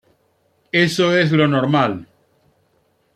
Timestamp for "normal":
1.47-2.07